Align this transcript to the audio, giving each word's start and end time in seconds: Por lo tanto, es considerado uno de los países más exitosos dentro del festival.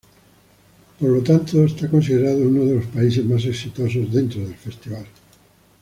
Por 0.99 1.09
lo 1.11 1.21
tanto, 1.21 1.63
es 1.63 1.75
considerado 1.87 2.39
uno 2.39 2.65
de 2.65 2.77
los 2.77 2.87
países 2.87 3.23
más 3.23 3.45
exitosos 3.45 4.11
dentro 4.11 4.41
del 4.41 4.55
festival. 4.55 5.05